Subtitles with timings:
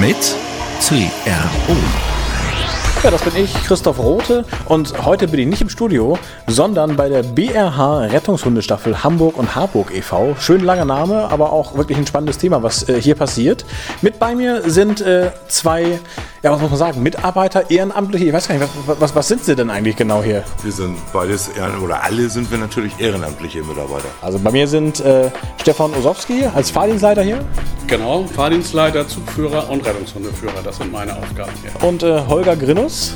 [0.00, 0.36] Mit
[0.80, 1.76] CRO.
[3.02, 4.44] Ja, das bin ich, Christoph Rote.
[4.66, 9.94] Und heute bin ich nicht im Studio, sondern bei der BRH Rettungshundestaffel Hamburg und Harburg
[9.94, 10.36] e.V.
[10.38, 13.64] Schön langer Name, aber auch wirklich ein spannendes Thema, was äh, hier passiert.
[14.02, 15.98] Mit bei mir sind äh, zwei,
[16.42, 18.26] ja, was muss man sagen, Mitarbeiter, Ehrenamtliche.
[18.26, 20.44] Ich weiß gar nicht, was, was, was sind sie denn eigentlich genau hier?
[20.62, 24.08] Wir sind beides, Ehren- oder alle sind wir natürlich ehrenamtliche Mitarbeiter.
[24.20, 27.44] Also bei mir sind äh, Stefan Osowski als Fahrdienstleiter hier
[27.86, 31.88] Genau, Fahrdienstleiter, Zugführer und Rettungshundeführer, das sind meine Aufgaben hier.
[31.88, 33.14] und äh, Holger Grinnus.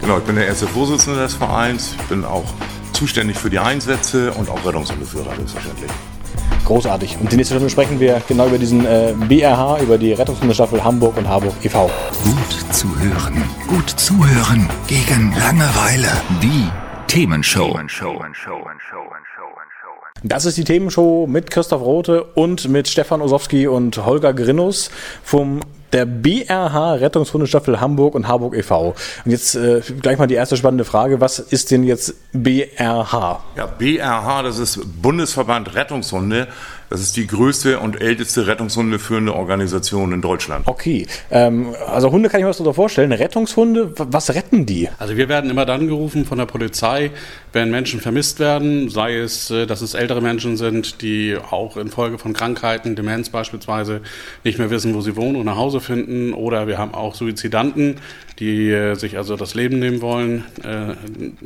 [0.00, 1.94] Genau, ich bin der erste Vorsitzende des Vereins.
[1.98, 2.44] Ich bin auch
[2.92, 5.90] zuständig für die Einsätze und auch Rettungshundeführer, selbstverständlich.
[6.64, 7.16] Großartig.
[7.20, 11.16] Und die nächste Stunde sprechen wir genau über diesen äh, BRH, über die Rettungshundestaffel Hamburg
[11.16, 11.90] und Harburg e.V.
[12.22, 13.42] Gut zu hören.
[13.66, 14.68] Gut zuhören.
[14.86, 16.08] Gegen Langeweile.
[16.42, 16.68] Die
[17.08, 17.76] Themenshow.
[20.26, 24.90] Das ist die Themenshow mit Christoph Rote und mit Stefan Osowski und Holger Grinnus
[25.22, 25.60] vom
[25.92, 28.94] der BRH Rettungshundestaffel Hamburg und Harburg e.V.
[29.26, 31.20] Und jetzt äh, gleich mal die erste spannende Frage.
[31.20, 33.44] Was ist denn jetzt BRH?
[33.54, 36.48] Ja, BRH, das ist Bundesverband Rettungshunde.
[36.90, 40.66] Das ist die größte und älteste Rettungshundeführende Organisation in Deutschland.
[40.66, 43.12] Okay, ähm, also Hunde kann ich mir was darunter vorstellen.
[43.12, 44.88] Rettungshunde, was retten die?
[44.98, 47.10] Also wir werden immer dann gerufen von der Polizei,
[47.52, 52.18] wenn Menschen vermisst werden, sei es, äh, dass es ältere Menschen sind, die auch infolge
[52.18, 54.00] von Krankheiten, Demenz beispielsweise,
[54.44, 56.32] nicht mehr wissen, wo sie wohnen und nach Hause finden.
[56.32, 57.96] Oder wir haben auch Suizidanten,
[58.38, 60.44] die äh, sich also das Leben nehmen wollen.
[60.62, 60.94] Äh,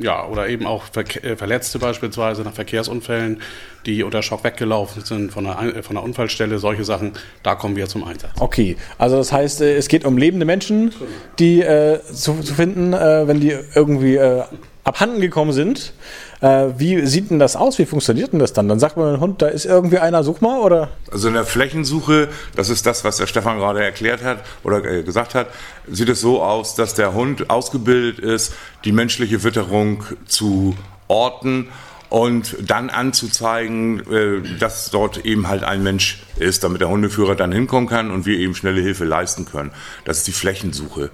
[0.00, 3.42] ja, oder eben auch Verke äh, Verletzte beispielsweise nach Verkehrsunfällen,
[3.86, 6.58] die unter Schock weggelaufen sind von der, äh, von der Unfallstelle.
[6.58, 7.12] Solche Sachen,
[7.42, 8.32] da kommen wir zum Einsatz.
[8.40, 10.92] Okay, also das heißt, äh, es geht um lebende Menschen,
[11.38, 14.42] die äh, zu, zu finden, äh, wenn die irgendwie äh,
[14.84, 15.92] abhanden gekommen sind.
[16.40, 17.78] Äh, wie sieht denn das aus?
[17.78, 18.68] Wie funktioniert denn das dann?
[18.68, 20.90] Dann sagt man dem Hund, da ist irgendwie einer, such mal, oder?
[21.10, 25.02] Also in der Flächensuche, das ist das, was der Stefan gerade erklärt hat oder äh,
[25.02, 25.48] gesagt hat,
[25.88, 28.54] sieht es so aus, dass der Hund ausgebildet ist,
[28.84, 30.76] die menschliche Witterung zu
[31.08, 31.68] orten
[32.08, 37.52] und dann anzuzeigen, äh, dass dort eben halt ein Mensch ist, damit der Hundeführer dann
[37.52, 39.72] hinkommen kann und wir eben schnelle Hilfe leisten können.
[40.04, 41.10] Das ist die Flächensuche.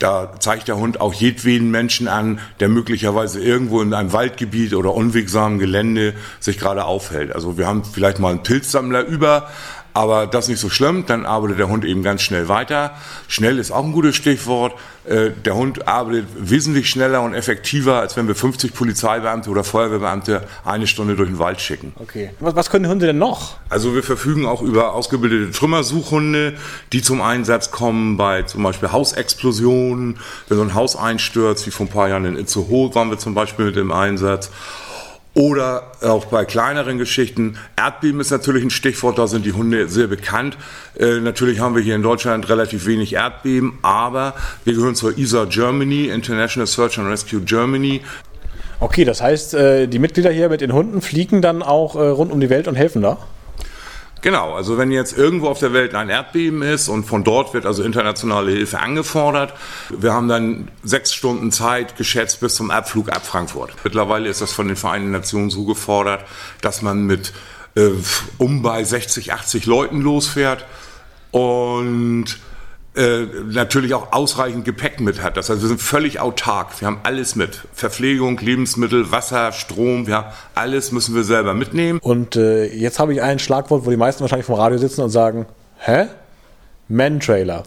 [0.00, 4.94] Da zeigt der Hund auch jedweden Menschen an, der möglicherweise irgendwo in einem Waldgebiet oder
[4.94, 7.34] unwegsamen Gelände sich gerade aufhält.
[7.34, 9.50] Also wir haben vielleicht mal einen Pilzsammler über,
[9.94, 12.92] aber das ist nicht so schlimm, dann arbeitet der Hund eben ganz schnell weiter.
[13.28, 14.74] Schnell ist auch ein gutes Stichwort.
[15.04, 20.46] Äh, Der Hund arbeitet wesentlich schneller und effektiver, als wenn wir 50 Polizeibeamte oder Feuerwehrbeamte
[20.64, 21.92] eine Stunde durch den Wald schicken.
[21.96, 22.30] Okay.
[22.40, 23.56] Was, was können die Hunde denn noch?
[23.68, 26.54] Also wir verfügen auch über ausgebildete Trümmersuchhunde,
[26.92, 30.18] die zum Einsatz kommen bei zum Beispiel Hausexplosionen,
[30.48, 33.34] wenn so ein Haus einstürzt, wie vor ein paar Jahren in Itzehoe waren wir zum
[33.34, 34.50] Beispiel mit im Einsatz.
[35.40, 37.56] Oder auch bei kleineren Geschichten.
[37.74, 40.58] Erdbeben ist natürlich ein Stichwort, da sind die Hunde sehr bekannt.
[40.98, 44.34] Äh, natürlich haben wir hier in Deutschland relativ wenig Erdbeben, aber
[44.64, 48.02] wir gehören zur ISA Germany, International Search and Rescue Germany.
[48.80, 52.32] Okay, das heißt, äh, die Mitglieder hier mit den Hunden fliegen dann auch äh, rund
[52.32, 53.16] um die Welt und helfen da?
[54.22, 57.64] Genau, also wenn jetzt irgendwo auf der Welt ein Erdbeben ist und von dort wird
[57.64, 59.54] also internationale Hilfe angefordert,
[59.88, 63.72] wir haben dann sechs Stunden Zeit geschätzt bis zum Abflug ab Frankfurt.
[63.82, 66.24] Mittlerweile ist das von den Vereinten Nationen so gefordert,
[66.60, 67.32] dass man mit
[67.76, 67.90] äh,
[68.36, 70.66] um bei 60, 80 Leuten losfährt
[71.30, 72.26] und
[72.96, 75.36] äh, natürlich auch ausreichend Gepäck mit hat.
[75.36, 76.80] Das heißt, wir sind völlig autark.
[76.80, 77.60] Wir haben alles mit.
[77.72, 82.00] Verpflegung, Lebensmittel, Wasser, Strom, haben alles müssen wir selber mitnehmen.
[82.00, 85.10] Und äh, jetzt habe ich ein Schlagwort, wo die meisten wahrscheinlich vom Radio sitzen und
[85.10, 85.46] sagen,
[85.78, 86.06] hä?
[86.88, 87.62] Man-Trailer.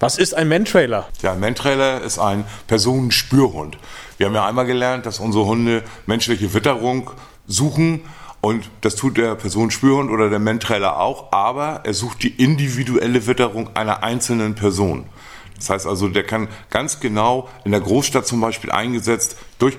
[0.00, 1.08] Was ist ein Man-Trailer?
[1.22, 3.78] Ja, ein Mantrailer ist ein Personenspürhund.
[4.18, 7.10] Wir haben ja einmal gelernt, dass unsere Hunde menschliche Witterung
[7.46, 8.02] suchen
[8.40, 13.70] und das tut der Personenspürhund oder der Mantrailer auch, aber er sucht die individuelle Witterung
[13.74, 15.06] einer einzelnen Person.
[15.56, 19.76] Das heißt also, der kann ganz genau in der Großstadt zum Beispiel eingesetzt durch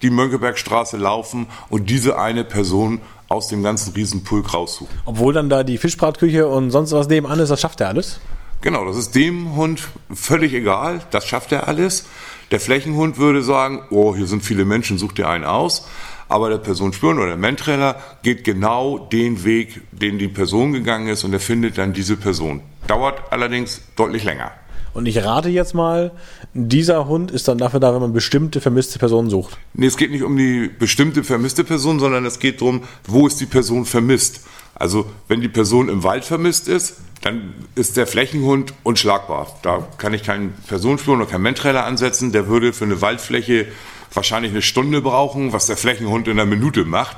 [0.00, 4.94] die Mönckebergstraße laufen und diese eine Person aus dem ganzen Riesenpulk raussuchen.
[5.04, 8.20] Obwohl dann da die Fischbratküche und sonst was nebenan ist, das schafft er alles?
[8.62, 12.06] Genau, das ist dem Hund völlig egal, das schafft er alles.
[12.52, 15.86] Der Flächenhund würde sagen, oh, hier sind viele Menschen, such dir einen aus.
[16.28, 21.24] Aber der Personenspüren oder der Mantrailer geht genau den Weg, den die Person gegangen ist
[21.24, 22.60] und er findet dann diese Person.
[22.86, 24.52] Dauert allerdings deutlich länger.
[24.94, 26.12] Und ich rate jetzt mal,
[26.52, 29.56] dieser Hund ist dann dafür da, wenn man bestimmte vermisste Personen sucht.
[29.72, 33.40] Nee, es geht nicht um die bestimmte vermisste Person, sondern es geht darum, wo ist
[33.40, 34.42] die Person vermisst.
[34.74, 39.58] Also wenn die Person im Wald vermisst ist, dann ist der Flächenhund unschlagbar.
[39.62, 42.32] Da kann ich keinen Personenspur oder keinen Mentrailer ansetzen.
[42.32, 43.66] Der würde für eine Waldfläche
[44.14, 47.16] wahrscheinlich eine Stunde brauchen, was der Flächenhund in einer Minute macht.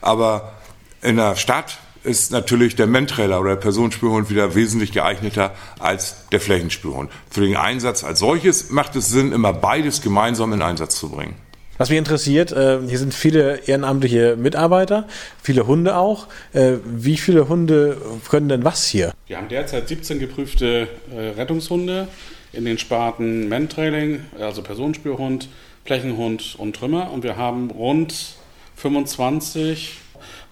[0.00, 0.52] Aber
[1.02, 6.40] in der Stadt ist natürlich der Mentrailer oder der Personenspürhund wieder wesentlich geeigneter als der
[6.40, 7.10] Flächenspürhund.
[7.30, 11.34] Für den Einsatz als solches macht es Sinn, immer beides gemeinsam in Einsatz zu bringen.
[11.80, 15.08] Was mich interessiert, äh, hier sind viele ehrenamtliche Mitarbeiter,
[15.42, 16.26] viele Hunde auch.
[16.52, 17.96] Äh, wie viele Hunde
[18.28, 19.14] können denn was hier?
[19.26, 22.08] Wir haben derzeit 17 geprüfte äh, Rettungshunde
[22.52, 25.48] in den Sparten Mentrailing, also Personenspürhund,
[25.90, 27.10] Flächenhund und Trümmer.
[27.10, 28.36] Und wir haben rund
[28.76, 29.98] 25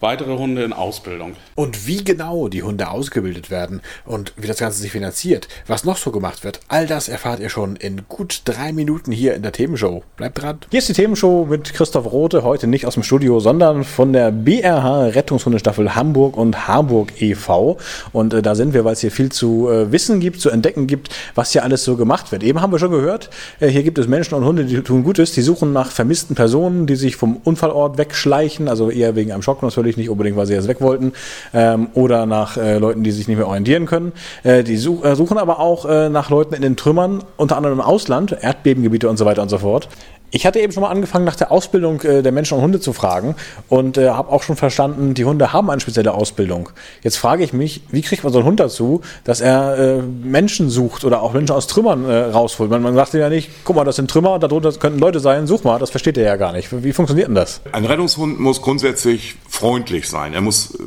[0.01, 1.35] weitere Hunde in Ausbildung.
[1.55, 5.97] Und wie genau die Hunde ausgebildet werden und wie das Ganze sich finanziert, was noch
[5.97, 9.53] so gemacht wird, all das erfahrt ihr schon in gut drei Minuten hier in der
[9.53, 10.03] Themenshow.
[10.17, 10.59] Bleibt dran.
[10.71, 14.31] Hier ist die Themenshow mit Christoph Rote, heute nicht aus dem Studio, sondern von der
[14.31, 17.79] BRH Rettungshundestaffel Hamburg und Harburg e.V.
[18.13, 20.87] Und äh, da sind wir, weil es hier viel zu äh, wissen gibt, zu entdecken
[20.87, 22.43] gibt, was hier alles so gemacht wird.
[22.43, 23.31] Eben haben wir schon gehört,
[23.61, 26.87] äh, hier gibt es Menschen und Hunde, die tun Gutes, die suchen nach vermissten Personen,
[26.87, 30.55] die sich vom Unfallort wegschleichen, also eher wegen einem Schock natürlich nicht unbedingt, weil sie
[30.55, 31.13] jetzt weg wollten,
[31.55, 34.13] ähm, oder nach äh, Leuten, die sich nicht mehr orientieren können.
[34.43, 37.79] Äh, die such, äh, suchen aber auch äh, nach Leuten in den Trümmern, unter anderem
[37.79, 39.89] im Ausland, Erdbebengebiete und so weiter und so fort.
[40.31, 42.93] Ich hatte eben schon mal angefangen, nach der Ausbildung äh, der Menschen und Hunde zu
[42.93, 43.35] fragen
[43.69, 46.69] und äh, habe auch schon verstanden, die Hunde haben eine spezielle Ausbildung.
[47.03, 50.69] Jetzt frage ich mich, wie kriegt man so einen Hund dazu, dass er äh, Menschen
[50.69, 52.71] sucht oder auch Menschen aus Trümmern äh, rausholt?
[52.71, 55.65] Man, man sagt ja nicht, guck mal, das sind Trümmer, darunter könnten Leute sein, such
[55.65, 56.69] mal, das versteht er ja gar nicht.
[56.85, 57.63] Wie funktioniert denn das?
[57.73, 60.35] Ein Rettungshund muss grundsätzlich freundlich sein.
[60.35, 60.79] Er muss äh,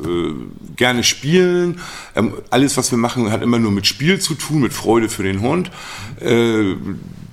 [0.76, 1.80] gerne spielen.
[2.14, 5.24] Ähm, alles, was wir machen, hat immer nur mit Spiel zu tun, mit Freude für
[5.24, 5.72] den Hund.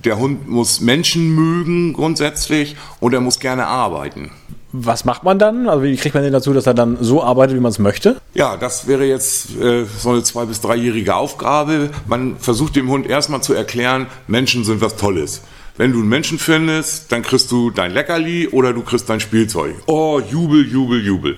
[0.05, 4.31] Der Hund muss Menschen mögen grundsätzlich und er muss gerne arbeiten.
[4.71, 5.67] Was macht man dann?
[5.67, 8.21] Also wie kriegt man den dazu, dass er dann so arbeitet, wie man es möchte?
[8.35, 11.89] Ja, das wäre jetzt äh, so eine zwei- bis dreijährige Aufgabe.
[12.07, 15.41] Man versucht dem Hund erstmal zu erklären, Menschen sind was Tolles.
[15.75, 19.75] Wenn du einen Menschen findest, dann kriegst du dein Leckerli oder du kriegst dein Spielzeug.
[19.87, 21.37] Oh, Jubel, Jubel, Jubel.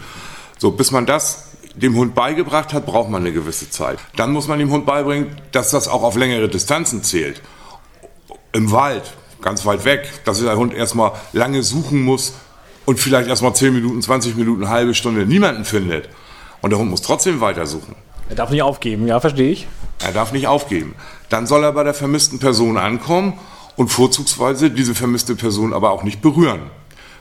[0.57, 3.97] So, bis man das dem Hund beigebracht hat, braucht man eine gewisse Zeit.
[4.17, 7.41] Dann muss man dem Hund beibringen, dass das auch auf längere Distanzen zählt.
[8.53, 9.03] Im Wald,
[9.41, 12.33] ganz weit weg, dass der Hund erstmal lange suchen muss
[12.85, 16.09] und vielleicht erstmal 10 Minuten, 20 Minuten, eine halbe Stunde niemanden findet.
[16.61, 17.95] Und der Hund muss trotzdem weitersuchen.
[18.29, 19.67] Er darf nicht aufgeben, ja, verstehe ich.
[20.03, 20.95] Er darf nicht aufgeben.
[21.29, 23.39] Dann soll er bei der vermissten Person ankommen
[23.75, 26.61] und vorzugsweise diese vermisste Person aber auch nicht berühren.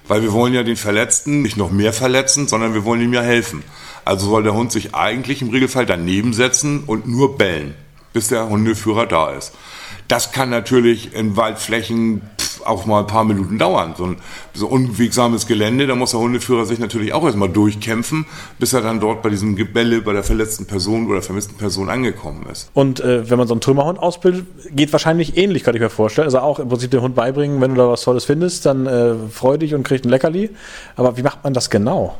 [0.08, 3.22] Weil wir wollen ja den Verletzten nicht noch mehr verletzen, sondern wir wollen ihm ja
[3.22, 3.62] helfen.
[4.04, 7.74] Also soll der Hund sich eigentlich im Regelfall daneben setzen und nur bellen,
[8.12, 9.52] bis der Hundeführer da ist.
[10.10, 12.22] Das kann natürlich in Waldflächen
[12.64, 13.94] auch mal ein paar Minuten dauern.
[13.96, 14.16] So ein
[14.52, 18.26] so unwegsames Gelände, da muss der Hundeführer sich natürlich auch erstmal durchkämpfen,
[18.58, 22.44] bis er dann dort bei diesem Gebelle bei der verletzten Person oder vermissten Person angekommen
[22.50, 22.70] ist.
[22.74, 26.26] Und äh, wenn man so einen Trümmerhund ausbildet, geht wahrscheinlich ähnlich, kann ich mir vorstellen.
[26.26, 29.14] Also auch im Prinzip den Hund beibringen, wenn du da was Tolles findest, dann äh,
[29.30, 30.50] freu dich und krieg ein Leckerli.
[30.96, 32.16] Aber wie macht man das genau?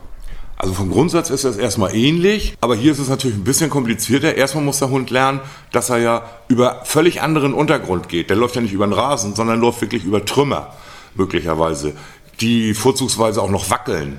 [0.61, 4.35] Also vom Grundsatz ist das erstmal ähnlich, aber hier ist es natürlich ein bisschen komplizierter.
[4.35, 5.41] Erstmal muss der Hund lernen,
[5.73, 8.29] dass er ja über völlig anderen Untergrund geht.
[8.29, 10.75] Der läuft ja nicht über den Rasen, sondern läuft wirklich über Trümmer,
[11.15, 11.95] möglicherweise,
[12.43, 14.19] die vorzugsweise auch noch wackeln,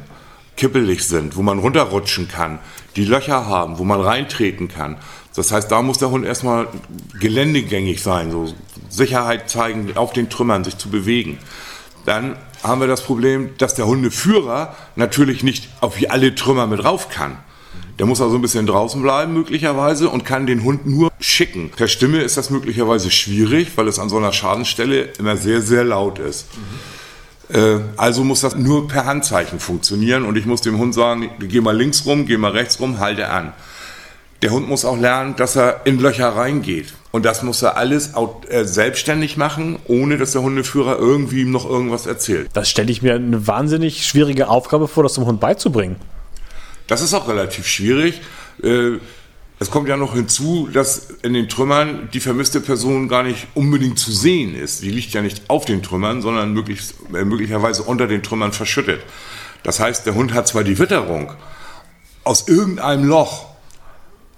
[0.57, 2.57] kippelig sind, wo man runterrutschen kann,
[2.95, 4.97] die Löcher haben, wo man reintreten kann.
[5.35, 6.69] Das heißt, da muss der Hund erstmal
[7.19, 8.51] geländegängig sein, so
[8.89, 11.37] Sicherheit zeigen, auf den Trümmern sich zu bewegen.
[12.07, 17.09] Dann haben wir das Problem, dass der Hundeführer natürlich nicht auf alle Trümmer mit rauf
[17.09, 17.37] kann.
[17.99, 21.69] Der muss also ein bisschen draußen bleiben möglicherweise und kann den Hund nur schicken.
[21.69, 25.83] Per Stimme ist das möglicherweise schwierig, weil es an so einer Schadensstelle immer sehr, sehr
[25.83, 26.47] laut ist.
[27.49, 27.83] Mhm.
[27.97, 31.75] Also muss das nur per Handzeichen funktionieren und ich muss dem Hund sagen, geh mal
[31.75, 33.53] links rum, geh mal rechts rum, halte an.
[34.41, 36.93] Der Hund muss auch lernen, dass er in Löcher reingeht.
[37.11, 38.13] Und das muss er alles
[38.49, 42.49] äh, selbstständig machen, ohne dass der Hundeführer irgendwie ihm noch irgendwas erzählt.
[42.53, 45.97] Das stelle ich mir eine wahnsinnig schwierige Aufgabe vor, das dem Hund beizubringen.
[46.87, 48.21] Das ist auch relativ schwierig.
[48.63, 48.97] Äh,
[49.59, 53.99] es kommt ja noch hinzu, dass in den Trümmern die vermisste Person gar nicht unbedingt
[53.99, 54.81] zu sehen ist.
[54.81, 59.01] Die liegt ja nicht auf den Trümmern, sondern möglichst, äh, möglicherweise unter den Trümmern verschüttet.
[59.63, 61.33] Das heißt, der Hund hat zwar die Witterung
[62.23, 63.50] aus irgendeinem Loch,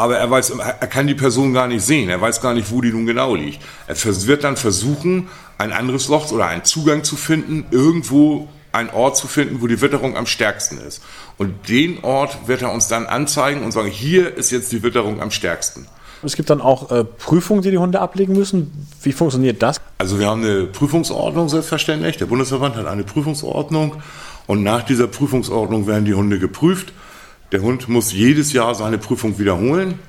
[0.04, 2.10] aber er weiß, er kann die Person gar nicht sehen.
[2.10, 3.62] Er weiß gar nicht, wo die nun genau liegt.
[3.88, 9.16] Er wird dann versuchen, ein anderes Loch oder einen Zugang zu finden, irgendwo einen Ort
[9.16, 11.02] zu finden, wo die Witterung am stärksten ist.
[11.38, 15.22] Und den Ort wird er uns dann anzeigen und sagen, hier ist jetzt die Witterung
[15.22, 15.88] am stärksten.
[16.22, 18.88] Es gibt dann auch äh, Prüfungen, die die Hunde ablegen müssen.
[19.04, 19.80] Wie funktioniert das?
[20.00, 22.18] Also wir haben eine Prüfungsordnung selbstverständlich.
[22.18, 23.96] Der Bundesverband hat eine Prüfungsordnung
[24.48, 26.92] und nach dieser Prüfungsordnung werden die Hunde geprüft.
[27.54, 30.00] Der Hund muss jedes Jahr seine Prüfung wiederholen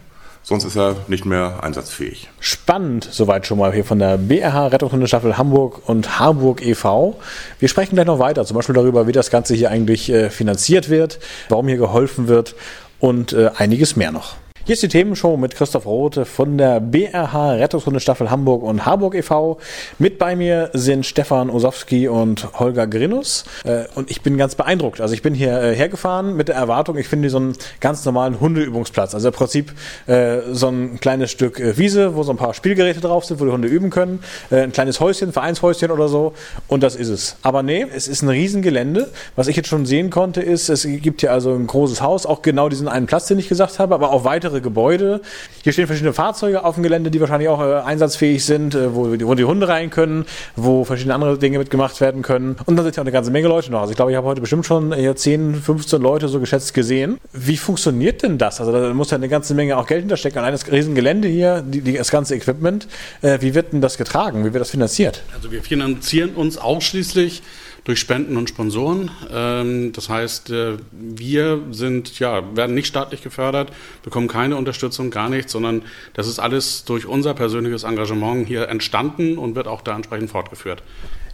[0.44, 2.28] sonst ist er nicht mehr einsatzfähig.
[2.38, 7.18] Spannend, soweit schon mal hier von der BRH Rettungshundestaffel Hamburg und Harburg e.V.
[7.58, 10.90] Wir sprechen gleich noch weiter, zum Beispiel darüber, wie das Ganze hier eigentlich äh, finanziert
[10.90, 12.54] wird, warum hier geholfen wird
[13.00, 14.36] und äh, einiges mehr noch.
[14.66, 19.58] Hier ist die Themenshow mit Christoph Rote von der BRH Rettungshundestaffel Hamburg und Harburg e.V.
[19.98, 23.44] Mit bei mir sind Stefan Osowski und Holger Grinus.
[23.64, 25.02] Äh, und ich bin ganz beeindruckt.
[25.02, 28.40] Also ich bin hier äh, hergefahren mit der Erwartung, ich finde so einen ganz normalen
[28.40, 29.14] Hundeübungsplatz.
[29.14, 29.70] Also im Prinzip
[30.06, 33.52] äh, so ein kleines Stück Wiese, wo so ein paar Spielgeräte drauf sind, wo die
[33.52, 34.20] Hunde üben können.
[34.50, 36.32] Ein kleines Häuschen, Vereinshäuschen oder so.
[36.68, 37.36] Und das ist es.
[37.42, 39.10] Aber nee, es ist ein Riesengelände.
[39.36, 42.40] Was ich jetzt schon sehen konnte, ist, es gibt hier also ein großes Haus, auch
[42.40, 45.20] genau diesen einen Platz, den ich gesagt habe, aber auch weitere weitere Gebäude.
[45.62, 49.10] Hier stehen verschiedene Fahrzeuge auf dem Gelände, die wahrscheinlich auch äh, einsatzfähig sind, äh, wo,
[49.10, 50.24] wo, die Hunde rein können,
[50.56, 52.56] wo verschiedene andere Dinge mitgemacht werden können.
[52.66, 53.80] Und dann sind ja auch eine ganze Menge Leute noch.
[53.80, 57.18] Also ich glaube, ich habe heute bestimmt schon hier 10, 15 Leute so geschätzt gesehen.
[57.32, 58.60] Wie funktioniert denn das?
[58.60, 60.38] Also da muss ja eine ganze Menge auch Geld hinterstecken.
[60.38, 62.86] Allein das Riesengelände hier, die, die, das ganze Equipment.
[63.22, 64.44] Äh, wie wird denn das getragen?
[64.44, 65.22] Wie wird das finanziert?
[65.34, 67.42] Also wir finanzieren uns ausschließlich
[67.84, 69.10] durch Spenden und Sponsoren.
[69.30, 73.72] Ähm, das heißt, äh, wir sind, ja, werden nicht staatlich gefördert,
[74.02, 75.82] bekommen keine Unterstützung, gar nichts, sondern
[76.14, 80.82] das ist alles durch unser persönliches Engagement hier entstanden und wird auch da entsprechend fortgeführt.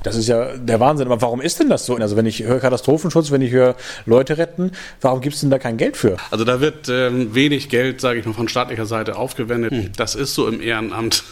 [0.03, 1.07] Das ist ja der Wahnsinn.
[1.07, 1.97] Aber warum ist denn das so?
[1.97, 3.77] Also wenn ich höre Katastrophenschutz, wenn ich höre
[4.07, 6.17] Leute retten, warum gibt es denn da kein Geld für?
[6.31, 9.73] Also da wird ähm, wenig Geld, sage ich mal, von staatlicher Seite aufgewendet.
[9.73, 9.93] Hm.
[9.97, 11.25] Das ist so im Ehrenamt.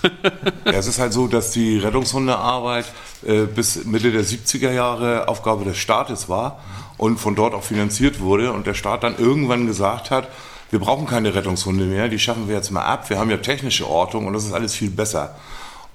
[0.65, 2.87] ja, es ist halt so, dass die Rettungshundearbeit
[3.27, 6.61] äh, bis Mitte der 70er Jahre Aufgabe des Staates war
[6.99, 10.29] und von dort auch finanziert wurde und der Staat dann irgendwann gesagt hat,
[10.71, 13.09] wir brauchen keine Rettungshunde mehr, die schaffen wir jetzt mal ab.
[13.09, 15.37] Wir haben ja technische Ortung und das ist alles viel besser.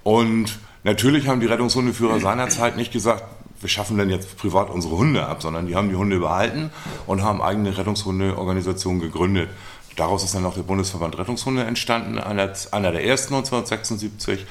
[0.01, 3.23] Und Natürlich haben die Rettungshundeführer seinerzeit nicht gesagt,
[3.61, 6.69] wir schaffen denn jetzt privat unsere Hunde ab, sondern die haben die Hunde behalten
[7.07, 9.49] und haben eigene Rettungshundeorganisationen gegründet.
[9.95, 14.45] Daraus ist dann auch der Bundesverband Rettungshunde entstanden, einer, einer der ersten 1976.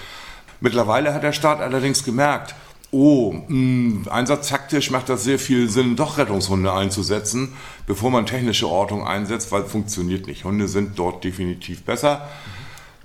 [0.61, 2.55] Mittlerweile hat der Staat allerdings gemerkt,
[2.91, 7.53] oh, mh, hm, einsatztaktisch macht das sehr viel Sinn, doch Rettungshunde einzusetzen,
[7.87, 10.45] bevor man technische Ortung einsetzt, weil funktioniert nicht.
[10.45, 12.29] Hunde sind dort definitiv besser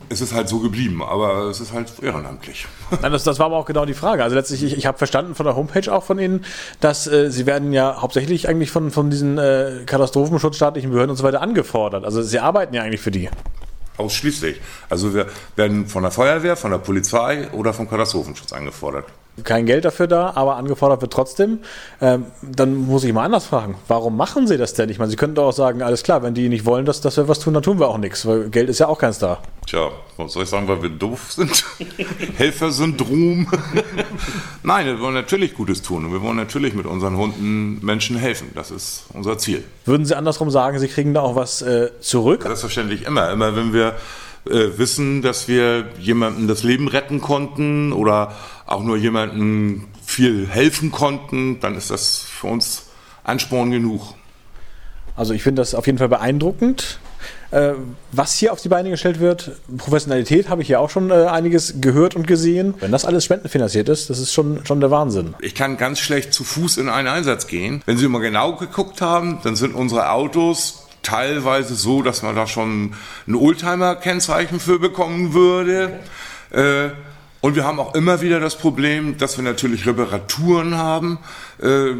[0.09, 2.67] es ist halt so geblieben, aber es ist halt ehrenamtlich.
[3.01, 4.23] Nein, das, das war aber auch genau die Frage.
[4.23, 6.45] Also letztlich, ich, ich habe verstanden von der Homepage auch von Ihnen,
[6.79, 11.23] dass äh, Sie werden ja hauptsächlich eigentlich von, von diesen äh, Katastrophenschutzstaatlichen Behörden und so
[11.23, 12.05] weiter angefordert.
[12.05, 13.29] Also Sie arbeiten ja eigentlich für die.
[13.97, 14.61] Ausschließlich.
[14.89, 15.25] Also wir
[15.55, 19.05] werden von der Feuerwehr, von der Polizei oder vom Katastrophenschutz angefordert
[19.43, 21.59] kein Geld dafür da, aber angefordert wird trotzdem.
[22.01, 24.89] Ähm, dann muss ich mal anders fragen, warum machen sie das denn?
[24.89, 27.17] Ich meine, sie könnten doch auch sagen, alles klar, wenn die nicht wollen, dass, dass
[27.17, 29.39] wir was tun, dann tun wir auch nichts, weil Geld ist ja auch keins da.
[29.65, 31.65] Tja, was soll ich sagen, weil wir doof sind?
[32.37, 33.47] Helfersyndrom?
[34.63, 38.51] Nein, wir wollen natürlich Gutes tun und wir wollen natürlich mit unseren Hunden Menschen helfen.
[38.55, 39.63] Das ist unser Ziel.
[39.85, 42.43] Würden Sie andersrum sagen, Sie kriegen da auch was äh, zurück?
[42.43, 43.29] Selbstverständlich immer.
[43.31, 43.95] Immer wenn wir
[44.49, 48.33] äh, wissen, dass wir jemandem das Leben retten konnten oder
[48.65, 52.87] auch nur jemandem viel helfen konnten, dann ist das für uns
[53.23, 54.15] Ansporn genug.
[55.15, 56.99] Also ich finde das auf jeden Fall beeindruckend.
[57.49, 57.73] Äh,
[58.11, 61.79] was hier auf die Beine gestellt wird, Professionalität habe ich ja auch schon äh, einiges
[61.79, 62.73] gehört und gesehen.
[62.79, 65.33] Wenn das alles spendenfinanziert ist, das ist schon, schon der Wahnsinn.
[65.41, 67.81] Ich kann ganz schlecht zu Fuß in einen Einsatz gehen.
[67.85, 72.47] Wenn Sie mal genau geguckt haben, dann sind unsere Autos teilweise so, dass man da
[72.47, 72.93] schon
[73.27, 75.99] ein Oldtimer-Kennzeichen für bekommen würde.
[76.51, 76.89] Äh,
[77.39, 81.19] und wir haben auch immer wieder das Problem, dass wir natürlich Reparaturen haben,
[81.61, 81.91] äh,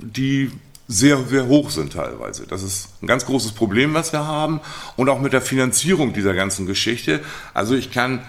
[0.00, 0.50] die
[0.88, 2.46] sehr, sehr hoch sind teilweise.
[2.46, 4.60] Das ist ein ganz großes Problem, was wir haben.
[4.96, 7.20] Und auch mit der Finanzierung dieser ganzen Geschichte.
[7.52, 8.20] Also ich kann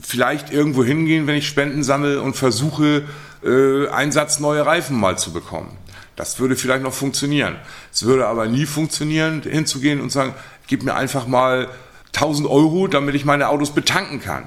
[0.00, 3.04] vielleicht irgendwo hingehen, wenn ich Spenden sammle und versuche,
[3.44, 5.76] äh, Einsatz neue Reifen mal zu bekommen.
[6.18, 7.54] Das würde vielleicht noch funktionieren.
[7.92, 10.34] Es würde aber nie funktionieren, hinzugehen und sagen,
[10.66, 11.68] gib mir einfach mal
[12.12, 14.46] 1000 Euro, damit ich meine Autos betanken kann.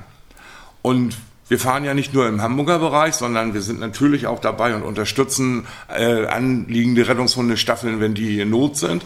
[0.81, 1.15] Und
[1.47, 4.83] wir fahren ja nicht nur im Hamburger Bereich, sondern wir sind natürlich auch dabei und
[4.83, 9.05] unterstützen äh, anliegende Rettungshundestaffeln, wenn die in Not sind.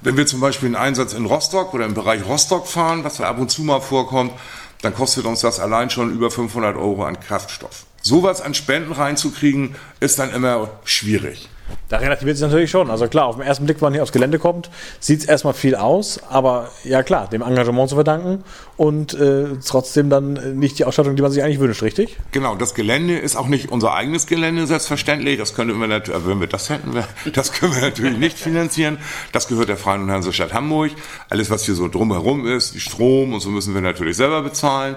[0.00, 3.38] Wenn wir zum Beispiel einen Einsatz in Rostock oder im Bereich Rostock fahren, was ab
[3.38, 4.32] und zu mal vorkommt,
[4.80, 7.84] dann kostet uns das allein schon über 500 Euro an Kraftstoff.
[8.00, 11.50] Sowas an Spenden reinzukriegen, ist dann immer schwierig.
[11.88, 12.90] Da relativiert sich natürlich schon.
[12.90, 14.70] Also klar, auf den ersten Blick, wenn man hier aufs Gelände kommt,
[15.00, 18.44] sieht es erstmal viel aus, aber ja klar, dem Engagement zu verdanken
[18.76, 22.18] und äh, trotzdem dann nicht die Ausstattung, die man sich eigentlich wünscht, richtig?
[22.32, 25.38] Genau, das Gelände ist auch nicht unser eigenes Gelände, selbstverständlich.
[25.38, 28.98] Das könnten wir natürlich, wenn wir das hätten, das können wir natürlich nicht finanzieren.
[29.32, 30.92] Das gehört der Freien und Hansestadt Hamburg.
[31.30, 34.96] Alles, was hier so drumherum ist, die Strom und so müssen wir natürlich selber bezahlen.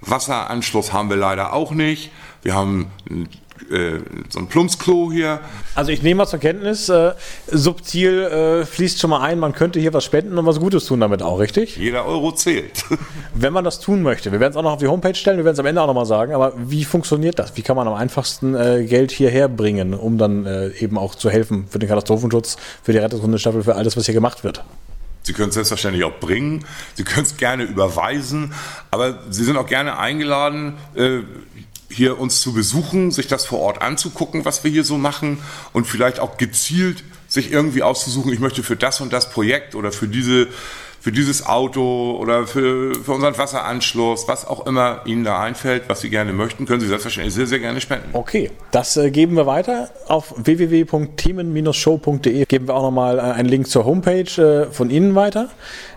[0.00, 2.12] Wasseranschluss haben wir leider auch nicht.
[2.42, 2.90] Wir haben
[3.70, 5.40] äh, so ein Plumpsklo hier.
[5.74, 7.12] Also ich nehme mal zur Kenntnis, äh,
[7.46, 11.00] subtil äh, fließt schon mal ein, man könnte hier was spenden und was Gutes tun
[11.00, 11.76] damit auch, richtig?
[11.76, 12.84] Jeder Euro zählt.
[13.34, 15.44] Wenn man das tun möchte, wir werden es auch noch auf die Homepage stellen, wir
[15.44, 17.56] werden es am Ende auch noch mal sagen, aber wie funktioniert das?
[17.56, 21.30] Wie kann man am einfachsten äh, Geld hierher bringen, um dann äh, eben auch zu
[21.30, 24.64] helfen für den Katastrophenschutz, für die Rettungshundestaffel, für alles, was hier gemacht wird?
[25.28, 26.64] Sie können es selbstverständlich auch bringen.
[26.94, 28.54] Sie können es gerne überweisen,
[28.90, 31.18] aber Sie sind auch gerne eingeladen, äh,
[31.90, 35.38] hier uns zu besuchen, sich das vor Ort anzugucken, was wir hier so machen
[35.72, 39.92] und vielleicht auch gezielt sich irgendwie auszusuchen, ich möchte für das und das Projekt oder
[39.92, 40.48] für diese
[41.00, 46.00] für dieses Auto oder für, für unseren Wasseranschluss, was auch immer Ihnen da einfällt, was
[46.00, 48.08] Sie gerne möchten, können Sie selbstverständlich sehr, sehr gerne spenden.
[48.14, 49.90] Okay, das äh, geben wir weiter.
[50.08, 55.50] Auf www.themen-show.de geben wir auch nochmal äh, einen Link zur Homepage äh, von Ihnen weiter.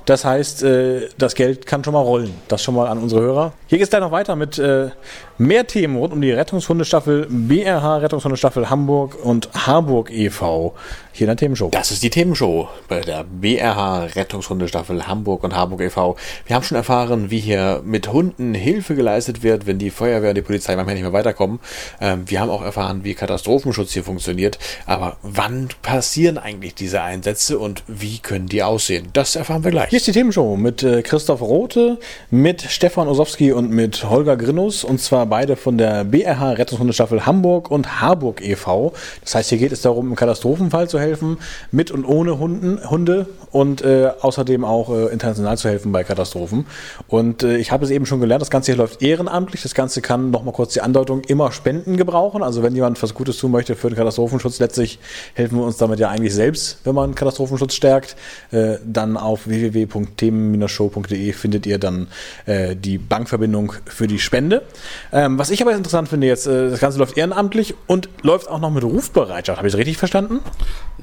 [0.05, 2.33] Das heißt, äh, das Geld kann schon mal rollen.
[2.47, 3.53] Das schon mal an unsere Hörer.
[3.67, 4.89] Hier geht es gleich noch weiter mit äh,
[5.37, 10.73] mehr Themen rund um die Rettungshundestaffel BRH, Rettungshundestaffel Hamburg und Harburg e.V.
[11.11, 11.69] hier in der Themenshow.
[11.71, 16.15] Das ist die Themenshow bei der BRH Rettungshundestaffel Hamburg und Harburg e.V.
[16.45, 20.35] Wir haben schon erfahren, wie hier mit Hunden Hilfe geleistet wird, wenn die Feuerwehr und
[20.35, 21.59] die Polizei manchmal nicht mehr weiterkommen.
[21.99, 24.59] Ähm, wir haben auch erfahren, wie Katastrophenschutz hier funktioniert.
[24.85, 29.09] Aber wann passieren eigentlich diese Einsätze und wie können die aussehen?
[29.13, 29.90] Das erfahren wir gleich.
[29.91, 31.97] Hier ist die Themenshow mit äh, Christoph Rote,
[32.29, 37.69] mit Stefan Osowski und mit Holger Grinnus und zwar beide von der BRH Rettungshundestaffel Hamburg
[37.69, 38.93] und Harburg e.V.
[39.19, 41.39] Das heißt, hier geht es darum, im Katastrophenfall zu helfen,
[41.73, 46.67] mit und ohne Hunden, Hunde und äh, außerdem auch äh, international zu helfen bei Katastrophen.
[47.09, 49.61] Und äh, ich habe es eben schon gelernt, das Ganze hier läuft ehrenamtlich.
[49.61, 52.43] Das Ganze kann, nochmal kurz die Andeutung, immer Spenden gebrauchen.
[52.43, 54.99] Also wenn jemand was Gutes tun möchte für den Katastrophenschutz, letztlich
[55.33, 58.15] helfen wir uns damit ja eigentlich selbst, wenn man Katastrophenschutz stärkt.
[58.51, 62.07] Äh, dann auf www www.themen-show.de findet ihr dann
[62.45, 64.63] äh, die Bankverbindung für die Spende.
[65.11, 68.59] Ähm, was ich aber interessant finde jetzt, äh, das Ganze läuft ehrenamtlich und läuft auch
[68.59, 69.57] noch mit Rufbereitschaft.
[69.57, 70.39] Habe ich es richtig verstanden?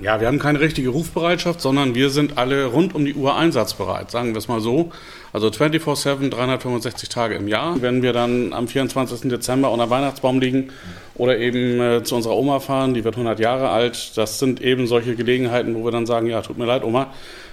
[0.01, 4.11] Ja, wir haben keine richtige Rufbereitschaft, sondern wir sind alle rund um die Uhr einsatzbereit,
[4.11, 4.91] sagen wir es mal so.
[5.33, 7.83] Also 24-7, 365 Tage im Jahr.
[7.83, 9.29] Wenn wir dann am 24.
[9.29, 10.71] Dezember unter Weihnachtsbaum liegen
[11.17, 14.87] oder eben äh, zu unserer Oma fahren, die wird 100 Jahre alt, das sind eben
[14.87, 17.13] solche Gelegenheiten, wo wir dann sagen, ja, tut mir leid, Oma,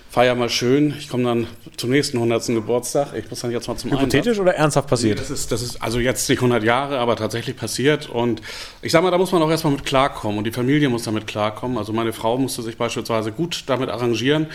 [0.09, 0.93] feier mal schön.
[0.97, 2.47] Ich komme dann zum nächsten 100.
[2.47, 3.13] Geburtstag.
[3.17, 4.39] Ich muss dann jetzt mal zum Hypothetisch Einsatz.
[4.39, 5.17] oder ernsthaft passiert?
[5.17, 8.09] Nee, das, ist, das ist also jetzt nicht 100 Jahre, aber tatsächlich passiert.
[8.09, 8.41] Und
[8.81, 10.37] ich sage mal, da muss man auch erstmal mit klarkommen.
[10.37, 11.77] Und die Familie muss damit klarkommen.
[11.77, 14.47] Also meine Frau musste sich beispielsweise gut damit arrangieren.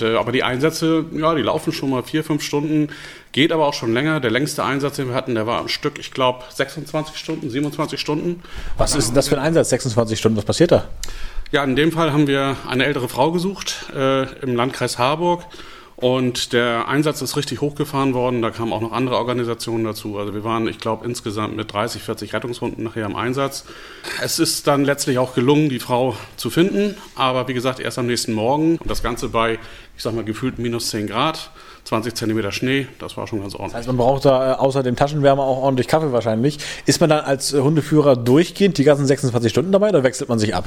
[0.00, 2.88] Äh, aber die Einsätze, ja, die laufen schon mal vier, fünf Stunden.
[3.32, 4.20] Geht aber auch schon länger.
[4.20, 7.98] Der längste Einsatz, den wir hatten, der war am Stück, ich glaube, 26 Stunden, 27
[7.98, 8.42] Stunden.
[8.76, 10.36] Was ist denn das für ein Einsatz, 26 Stunden?
[10.36, 10.88] Was passiert da?
[11.52, 15.44] Ja, in dem Fall haben wir eine ältere Frau gesucht äh, im Landkreis Harburg.
[15.96, 18.42] Und der Einsatz ist richtig hochgefahren worden.
[18.42, 20.18] Da kamen auch noch andere Organisationen dazu.
[20.18, 23.64] Also wir waren, ich glaube, insgesamt mit 30, 40 Rettungshunden nachher im Einsatz.
[24.22, 26.96] Es ist dann letztlich auch gelungen, die Frau zu finden.
[27.14, 28.76] Aber wie gesagt, erst am nächsten Morgen.
[28.76, 29.58] Und das Ganze bei,
[29.96, 31.50] ich sag mal, gefühlt minus 10 Grad.
[31.84, 33.76] 20 Zentimeter Schnee, das war schon ganz ordentlich.
[33.76, 36.58] Heißt, man braucht da äh, außer dem Taschenwärmer auch ordentlich Kaffee wahrscheinlich.
[36.84, 40.52] Ist man dann als Hundeführer durchgehend die ganzen 26 Stunden dabei oder wechselt man sich
[40.52, 40.64] ab?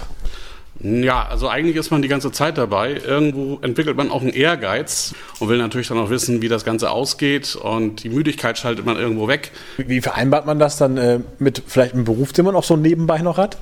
[0.82, 3.02] Ja, also eigentlich ist man die ganze Zeit dabei.
[3.06, 6.90] Irgendwo entwickelt man auch einen Ehrgeiz und will natürlich dann auch wissen, wie das Ganze
[6.90, 9.52] ausgeht und die Müdigkeit schaltet man irgendwo weg.
[9.78, 13.20] Wie vereinbart man das dann äh, mit vielleicht einem Beruf, den man auch so nebenbei
[13.20, 13.58] noch hat?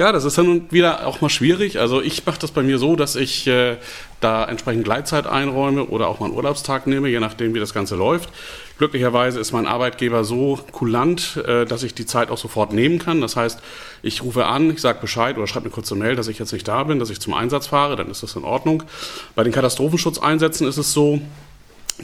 [0.00, 1.78] Ja, das ist dann wieder auch mal schwierig.
[1.78, 3.76] Also ich mache das bei mir so, dass ich äh,
[4.22, 7.96] da entsprechend Gleitzeit einräume oder auch mal einen Urlaubstag nehme, je nachdem, wie das Ganze
[7.96, 8.30] läuft.
[8.78, 13.20] Glücklicherweise ist mein Arbeitgeber so kulant, äh, dass ich die Zeit auch sofort nehmen kann.
[13.20, 13.60] Das heißt,
[14.00, 16.66] ich rufe an, ich sage Bescheid oder schreibe eine kurze Mail, dass ich jetzt nicht
[16.66, 18.84] da bin, dass ich zum Einsatz fahre, dann ist das in Ordnung.
[19.34, 21.20] Bei den Katastrophenschutzeinsätzen ist es so,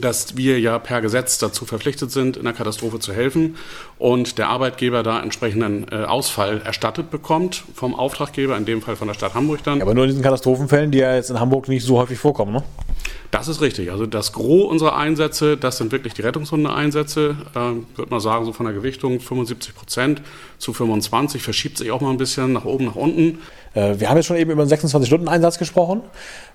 [0.01, 3.57] dass wir ja per Gesetz dazu verpflichtet sind, in der Katastrophe zu helfen
[3.99, 9.09] und der Arbeitgeber da entsprechenden äh, Ausfall erstattet bekommt vom Auftraggeber, in dem Fall von
[9.09, 9.79] der Stadt Hamburg dann.
[9.79, 12.53] Ja, aber nur in diesen Katastrophenfällen, die ja jetzt in Hamburg nicht so häufig vorkommen,
[12.53, 12.63] ne?
[13.31, 13.91] Das ist richtig.
[13.91, 17.37] Also das Gros unserer Einsätze, das sind wirklich die Rettungshunde-Einsätze.
[17.55, 20.23] Ähm, würde man sagen, so von der Gewichtung 75 Prozent
[20.59, 23.41] zu 25, verschiebt sich auch mal ein bisschen nach oben, nach unten.
[23.77, 26.03] Äh, wir haben jetzt schon eben über einen 26-Stunden-Einsatz gesprochen.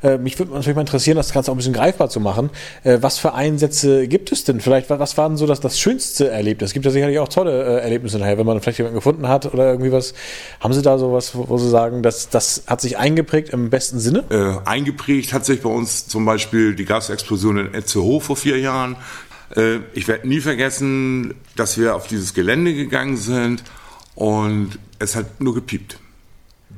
[0.02, 2.50] Äh, mich würde natürlich mal interessieren, das Ganze auch ein bisschen greifbar zu machen.
[2.84, 4.60] Äh, was für Einsätze gibt es denn?
[4.60, 6.72] Vielleicht, was war denn so das, das schönste Erlebnis?
[6.72, 9.70] Es gibt ja sicherlich auch tolle Erlebnisse nachher, wenn man vielleicht jemanden gefunden hat oder
[9.72, 10.14] irgendwie was.
[10.60, 14.00] Haben Sie da sowas, wo, wo Sie sagen, das, das hat sich eingeprägt im besten
[14.00, 14.24] Sinne?
[14.30, 18.96] Äh, eingeprägt hat sich bei uns zum Beispiel die Gasexplosion in Etzehoe vor vier Jahren.
[19.56, 23.64] Äh, ich werde nie vergessen, dass wir auf dieses Gelände gegangen sind
[24.16, 26.00] und es hat nur gepiept.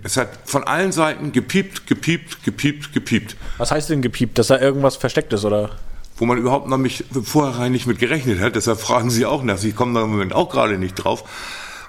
[0.03, 3.35] Es hat von allen Seiten gepiept, gepiept, gepiept, gepiept.
[3.57, 4.37] Was heißt denn gepiept?
[4.37, 5.71] Dass da irgendwas versteckt ist, oder?
[6.17, 8.55] Wo man überhaupt noch nicht vorher nicht mit gerechnet hat.
[8.55, 9.57] Deshalb fragen Sie auch nach.
[9.57, 11.23] Sie kommen da im Moment auch gerade nicht drauf.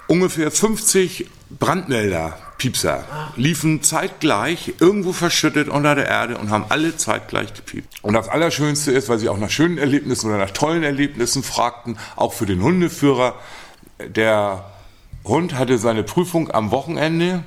[0.06, 3.04] Ungefähr 50 Brandmelder, Piepser,
[3.36, 7.88] liefen zeitgleich irgendwo verschüttet unter der Erde und haben alle zeitgleich gepiept.
[8.02, 11.98] Und das Allerschönste ist, weil sie auch nach schönen Erlebnissen oder nach tollen Erlebnissen fragten,
[12.16, 13.34] auch für den Hundeführer,
[14.06, 14.66] der
[15.24, 17.44] Hund hatte seine Prüfung am Wochenende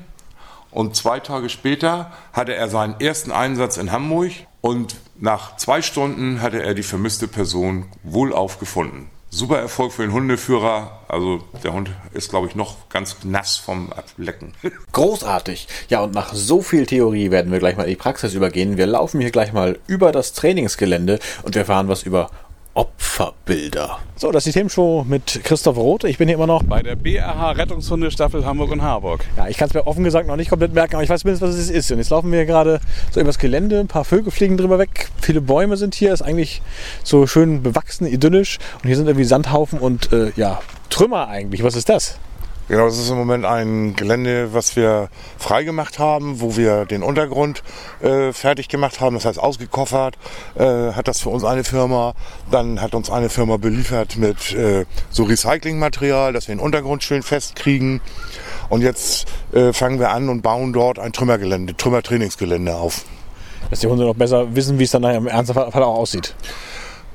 [0.78, 6.40] und zwei Tage später hatte er seinen ersten Einsatz in Hamburg und nach zwei Stunden
[6.44, 9.10] hatte er die vermisste Person wohlauf gefunden.
[9.32, 11.00] Super Erfolg für den Hundeführer.
[11.08, 14.54] Also der Hund ist, glaube ich, noch ganz nass vom Ablecken.
[14.92, 15.68] Großartig.
[15.90, 18.78] Ja, und nach so viel Theorie werden wir gleich mal in die Praxis übergehen.
[18.78, 22.30] Wir laufen hier gleich mal über das Trainingsgelände und wir erfahren was über
[22.78, 23.98] Opferbilder.
[24.18, 26.04] So, das ist die Themenshow mit Christoph Roth.
[26.04, 29.26] Ich bin hier immer noch bei der BRH Rettungshundestaffel Hamburg und Harburg.
[29.36, 31.42] Ja, ich kann es mir offen gesagt noch nicht komplett merken, aber ich weiß zumindest,
[31.42, 31.92] was es ist.
[31.92, 32.80] Und jetzt laufen wir gerade
[33.12, 36.62] so übers Gelände, ein paar Vögel fliegen drüber weg, viele Bäume sind hier, ist eigentlich
[37.04, 38.60] so schön bewachsen, idyllisch.
[38.84, 40.62] Und hier sind irgendwie Sandhaufen und äh, ja,
[40.92, 41.64] Trümmer eigentlich.
[41.64, 42.20] Was ist das?
[42.68, 47.64] Genau, das ist im Moment ein Gelände, was wir freigemacht haben, wo wir den Untergrund
[48.02, 50.18] äh, fertig gemacht haben, das heißt ausgekoffert,
[50.56, 52.14] äh, hat das für uns eine Firma.
[52.52, 57.24] Dann hat uns eine Firma beliefert mit äh, so Recyclingmaterial, dass wir den Untergrund schön
[57.24, 58.02] festkriegen.
[58.68, 63.06] Und jetzt äh, fangen wir an und bauen dort ein Trümmergelände, Trümmertrainingsgelände auf.
[63.70, 66.36] Dass die Hunde noch besser wissen, wie es dann nachher im Ernstfall auch aussieht.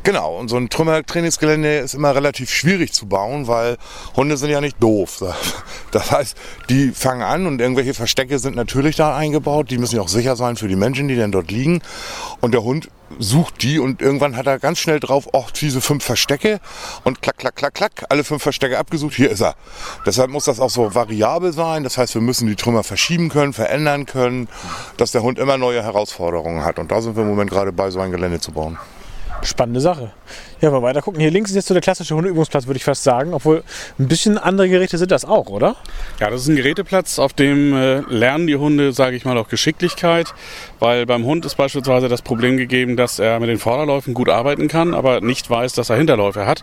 [0.05, 3.77] Genau, und so ein Trümmertrainingsgelände ist immer relativ schwierig zu bauen, weil
[4.17, 5.23] Hunde sind ja nicht doof.
[5.93, 6.39] Das heißt,
[6.71, 9.71] die fangen an und irgendwelche Verstecke sind natürlich da eingebaut.
[9.71, 11.83] Die müssen ja auch sicher sein für die Menschen, die dann dort liegen.
[12.41, 12.89] Und der Hund
[13.19, 16.61] sucht die und irgendwann hat er ganz schnell drauf, oh, diese fünf Verstecke
[17.05, 19.55] und klack, klack, klack, klack, alle fünf Verstecke abgesucht, hier ist er.
[20.07, 21.85] Deshalb muss das auch so variabel sein.
[21.85, 24.49] Das heißt, wir müssen die Trümmer verschieben können, verändern können,
[24.97, 26.79] dass der Hund immer neue Herausforderungen hat.
[26.79, 28.79] Und da sind wir im Moment gerade bei, so ein Gelände zu bauen.
[29.43, 30.13] Spannende Sache.
[30.61, 31.21] Ja, mal weiter gucken.
[31.21, 33.35] Hier links ist jetzt so der klassische Hundeübungsplatz, würde ich fast sagen.
[33.35, 33.65] Obwohl
[33.99, 35.75] ein bisschen andere Geräte sind das auch, oder?
[36.21, 39.49] Ja, das ist ein Geräteplatz, auf dem äh, lernen die Hunde, sage ich mal, auch
[39.49, 40.33] Geschicklichkeit.
[40.79, 44.69] Weil beim Hund ist beispielsweise das Problem gegeben, dass er mit den Vorderläufen gut arbeiten
[44.69, 46.63] kann, aber nicht weiß, dass er Hinterläufe hat.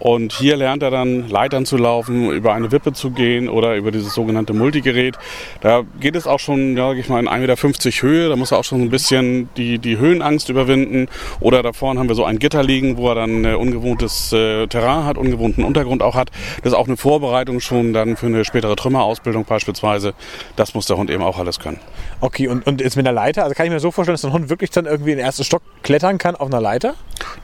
[0.00, 3.92] Und hier lernt er dann Leitern zu laufen, über eine Wippe zu gehen oder über
[3.92, 5.16] dieses sogenannte Multigerät.
[5.60, 8.28] Da geht es auch schon, ja, sag ich mal, in 1,50 Meter Höhe.
[8.28, 11.06] Da muss er auch schon ein bisschen die, die Höhenangst überwinden.
[11.38, 14.66] Oder da vorne haben wir so ein Gitter liegen, wo er dann äh, ungewohntes äh,
[14.66, 16.30] Terrain hat, ungewohnten Untergrund auch hat.
[16.62, 20.14] Das ist auch eine Vorbereitung schon dann für eine spätere Trümmerausbildung beispielsweise.
[20.56, 21.78] Das muss der Hund eben auch alles können.
[22.20, 24.32] Okay, und, und jetzt mit einer Leiter, also kann ich mir so vorstellen, dass ein
[24.32, 26.94] Hund wirklich dann irgendwie in den ersten Stock klettern kann auf einer Leiter?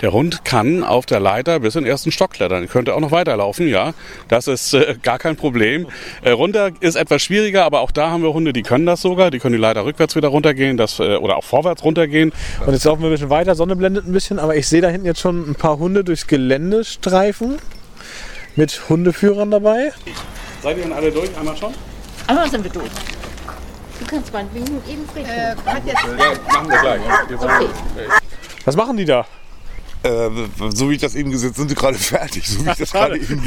[0.02, 2.68] Der Hund kann auf der Leiter bis in den ersten Stock klettern.
[2.68, 3.94] Könnte auch noch weiterlaufen, ja.
[4.26, 5.86] Das ist äh, gar kein Problem.
[6.22, 9.30] Äh, runter ist etwas schwieriger, aber auch da haben wir Hunde, die können das sogar.
[9.30, 12.32] Die können die Leiter rückwärts wieder runtergehen das, äh, oder auch vorwärts runtergehen.
[12.66, 14.88] Und jetzt laufen wir ein bisschen weiter, Sonne blendet ein bisschen, aber ich sehe da
[14.88, 17.58] hinten jetzt schon ein paar Hunde durchs Gelände streifen.
[18.56, 19.92] Mit Hundeführern dabei.
[20.62, 21.30] Seid ihr denn alle durch?
[21.38, 21.72] Einmal schon?
[22.26, 22.90] Einmal sind wir durch.
[24.00, 25.28] Du kannst meinetwegen eben frisch.
[25.28, 27.00] Äh, Ja, machen wir gleich.
[27.30, 27.68] Okay.
[28.64, 29.24] Was machen die da?
[30.02, 30.30] Äh,
[30.74, 32.46] so wie ich das eben gesehen sind sie gerade fertig.
[32.48, 33.42] So wie ich das gerade eben,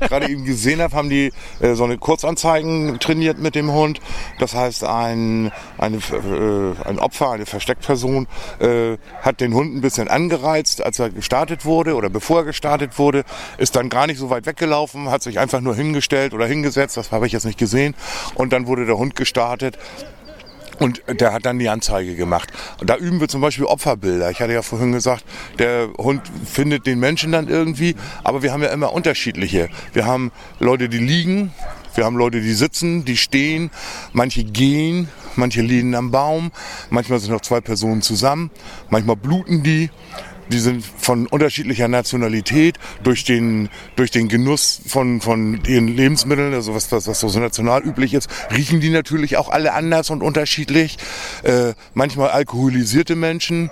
[0.00, 4.00] gerade eben gesehen habe, haben die äh, so eine Kurzanzeigen trainiert mit dem Hund.
[4.38, 8.26] Das heißt, ein, eine, äh, ein Opfer, eine Versteckperson,
[8.58, 12.98] äh, hat den Hund ein bisschen angereizt, als er gestartet wurde oder bevor er gestartet
[12.98, 13.24] wurde,
[13.58, 17.12] ist dann gar nicht so weit weggelaufen, hat sich einfach nur hingestellt oder hingesetzt, das
[17.12, 17.94] habe ich jetzt nicht gesehen.
[18.34, 19.78] Und dann wurde der Hund gestartet.
[20.78, 22.52] Und der hat dann die Anzeige gemacht.
[22.80, 24.30] Und da üben wir zum Beispiel Opferbilder.
[24.30, 25.24] Ich hatte ja vorhin gesagt,
[25.58, 29.68] der Hund findet den Menschen dann irgendwie, aber wir haben ja immer unterschiedliche.
[29.92, 31.52] Wir haben Leute, die liegen,
[31.94, 33.70] wir haben Leute, die sitzen, die stehen,
[34.12, 36.50] manche gehen, manche liegen am Baum,
[36.90, 38.50] manchmal sind noch zwei Personen zusammen,
[38.90, 39.90] manchmal bluten die.
[40.48, 46.74] Die sind von unterschiedlicher Nationalität, durch den, durch den Genuss von, von ihren Lebensmitteln, also
[46.74, 50.98] was, was, was so national üblich ist, riechen die natürlich auch alle anders und unterschiedlich.
[51.42, 53.70] Äh, manchmal alkoholisierte Menschen.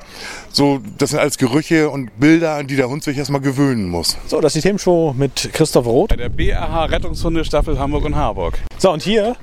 [0.51, 4.17] So, das sind alles Gerüche und Bilder, an die der Hund sich erstmal gewöhnen muss.
[4.27, 6.11] So, das ist die Themenshow mit Christoph Roth.
[6.11, 8.59] Bei der BRH Rettungshundestaffel Hamburg und Harburg.
[8.79, 9.37] So, und hier,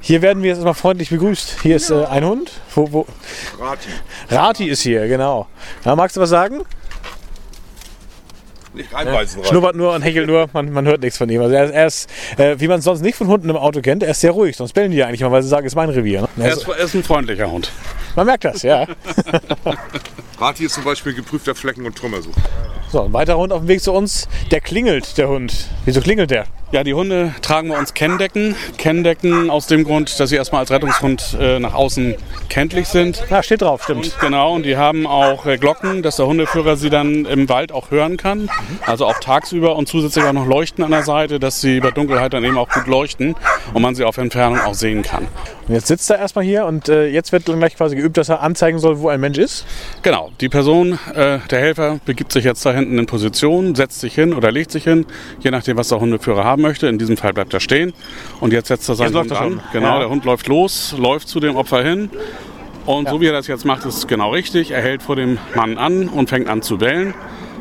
[0.00, 1.58] hier werden wir jetzt erstmal freundlich begrüßt.
[1.62, 2.52] Hier ist äh, ein Hund.
[2.74, 3.06] Wo, wo?
[3.58, 3.88] Rati.
[4.30, 5.46] Rati ist hier, genau.
[5.84, 6.62] Ja, magst du was sagen?
[8.72, 9.50] Nicht reinbeißen, Rati.
[9.50, 11.42] Schnuppert nur und hechelt nur, man, man hört nichts von ihm.
[11.42, 13.80] Also er ist, er ist äh, wie man es sonst nicht von Hunden im Auto
[13.82, 14.56] kennt, er ist sehr ruhig.
[14.56, 16.22] Sonst bellen die ja eigentlich mal, weil sie sagen, es ist mein Revier.
[16.22, 16.28] Ne?
[16.38, 17.70] Er ist, er ist ein freundlicher Hund.
[18.16, 18.86] man merkt das, ja.
[20.40, 22.40] Rati ist zum Beispiel geprüfter Flecken- und Trümmersucher.
[22.90, 24.28] So, ein weiterer Hund auf dem Weg zu uns.
[24.50, 25.68] Der klingelt, der Hund.
[25.84, 26.46] Wieso klingelt der?
[26.72, 28.54] Ja, die Hunde tragen bei uns Kenndecken.
[28.78, 32.14] Kenndecken aus dem Grund, dass sie erstmal als Rettungshund äh, nach außen
[32.48, 33.24] kenntlich sind.
[33.28, 34.04] Ah, steht drauf, stimmt.
[34.04, 37.72] Und genau, und die haben auch äh, Glocken, dass der Hundeführer sie dann im Wald
[37.72, 38.48] auch hören kann.
[38.86, 42.34] Also auch tagsüber und zusätzlich auch noch Leuchten an der Seite, dass sie bei Dunkelheit
[42.34, 43.34] dann eben auch gut leuchten
[43.74, 45.26] und man sie auf Entfernung auch sehen kann.
[45.66, 48.42] Und jetzt sitzt er erstmal hier und äh, jetzt wird gleich quasi geübt, dass er
[48.42, 49.66] anzeigen soll, wo ein Mensch ist.
[50.02, 54.14] Genau, die Person, äh, der Helfer, begibt sich jetzt da hinten in Position, setzt sich
[54.14, 55.06] hin oder legt sich hin,
[55.40, 56.86] je nachdem, was der Hundeführer haben möchte.
[56.88, 57.92] In diesem Fall bleibt er stehen
[58.40, 59.62] und jetzt setzt er seinen Jetzt läuft Hund an.
[59.72, 59.98] Genau, Ja.
[60.00, 62.10] der Hund läuft los, läuft zu dem Opfer hin
[62.86, 64.70] und so wie er das jetzt macht, ist es genau richtig.
[64.70, 67.14] Er hält vor dem Mann an und fängt an zu bellen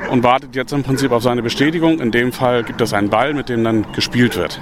[0.09, 1.99] und wartet jetzt im Prinzip auf seine Bestätigung.
[1.99, 4.59] In dem Fall gibt es einen Ball, mit dem dann gespielt wird.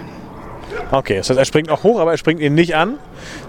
[0.92, 2.96] Okay, das heißt, er springt auch hoch, aber er springt ihn nicht an.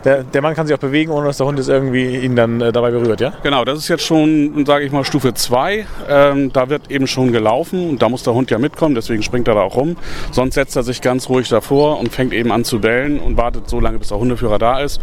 [0.04, 2.60] Der, der Mann kann sich auch bewegen, ohne dass der Hund jetzt irgendwie ihn dann
[2.60, 3.32] äh, dabei berührt, ja?
[3.42, 5.86] Genau, das ist jetzt schon, sage ich mal, Stufe 2.
[6.08, 9.46] Ähm, da wird eben schon gelaufen und da muss der Hund ja mitkommen, deswegen springt
[9.46, 9.96] er da auch rum.
[10.32, 13.68] Sonst setzt er sich ganz ruhig davor und fängt eben an zu bellen und wartet
[13.68, 15.00] so lange, bis der Hundeführer da ist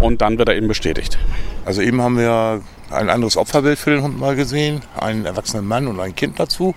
[0.00, 1.18] und dann wird er eben bestätigt.
[1.64, 5.86] Also eben haben wir ein anderes Opferbild für den Hund mal gesehen, einen erwachsenen Mann
[5.86, 6.74] und ein Kind dazu.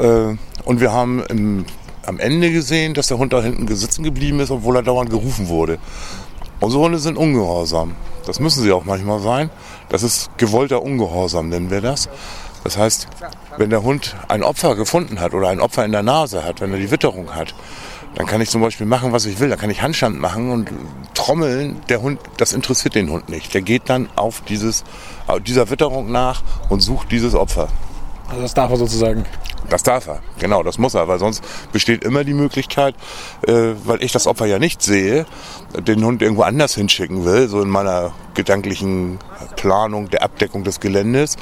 [0.00, 1.64] Äh, Und wir haben im,
[2.10, 5.48] am Ende gesehen, dass der Hund da hinten sitzen geblieben ist, obwohl er dauernd gerufen
[5.48, 5.78] wurde.
[6.58, 7.94] Unsere Hunde sind ungehorsam.
[8.26, 9.48] Das müssen sie auch manchmal sein.
[9.88, 12.08] Das ist gewollter Ungehorsam, nennen wir das.
[12.64, 13.06] Das heißt,
[13.56, 16.72] wenn der Hund ein Opfer gefunden hat oder ein Opfer in der Nase hat, wenn
[16.72, 17.54] er die Witterung hat,
[18.16, 19.48] dann kann ich zum Beispiel machen, was ich will.
[19.48, 20.70] Da kann ich Handstand machen und
[21.14, 21.80] trommeln.
[21.88, 23.54] Der Hund, das interessiert den Hund nicht.
[23.54, 24.82] Der geht dann auf dieses,
[25.46, 27.68] dieser Witterung nach und sucht dieses Opfer.
[28.28, 29.24] Also das darf er sozusagen.
[29.70, 32.96] Das darf er, genau, das muss er, weil sonst besteht immer die Möglichkeit,
[33.46, 35.26] äh, weil ich das Opfer ja nicht sehe,
[35.78, 39.20] den Hund irgendwo anders hinschicken will, so in meiner gedanklichen
[39.54, 41.36] Planung der Abdeckung des Geländes.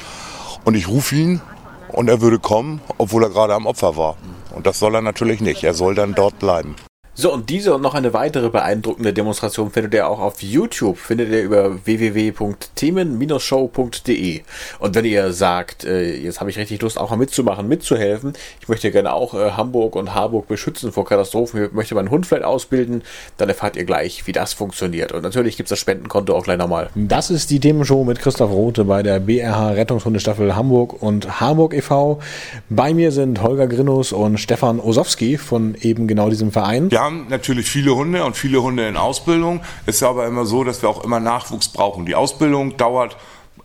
[0.63, 1.41] Und ich rufe ihn
[1.87, 4.15] und er würde kommen, obwohl er gerade am Opfer war.
[4.51, 5.63] Und das soll er natürlich nicht.
[5.63, 6.75] Er soll dann dort bleiben.
[7.21, 10.97] So, und diese und noch eine weitere beeindruckende Demonstration findet ihr auch auf YouTube.
[10.97, 14.41] Findet ihr über www.themen-show.de.
[14.79, 18.69] Und wenn ihr sagt, äh, jetzt habe ich richtig Lust, auch mal mitzumachen, mitzuhelfen, ich
[18.69, 22.45] möchte gerne auch äh, Hamburg und Harburg beschützen vor Katastrophen, ich möchte meinen Hund vielleicht
[22.45, 23.03] ausbilden,
[23.35, 25.11] dann erfahrt ihr gleich, wie das funktioniert.
[25.11, 26.89] Und natürlich gibt es das Spendenkonto auch gleich nochmal.
[26.95, 32.21] Das ist die Themenshow mit Christoph Rote bei der BRH Rettungshundestaffel Hamburg und Hamburg e.V.
[32.69, 36.89] Bei mir sind Holger Grinnus und Stefan Osowski von eben genau diesem Verein.
[36.89, 39.61] Wir haben natürlich viele Hunde und viele Hunde in Ausbildung.
[39.87, 42.05] Es ist aber immer so, dass wir auch immer Nachwuchs brauchen.
[42.05, 43.17] Die Ausbildung dauert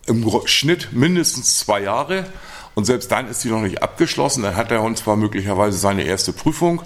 [0.07, 2.25] im Schnitt mindestens zwei Jahre.
[2.75, 4.43] Und selbst dann ist sie noch nicht abgeschlossen.
[4.43, 6.83] Dann hat der Hund zwar möglicherweise seine erste Prüfung,